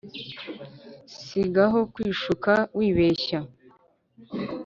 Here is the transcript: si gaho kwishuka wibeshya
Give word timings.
si 1.23 1.39
gaho 1.53 1.79
kwishuka 1.93 2.53
wibeshya 2.77 3.39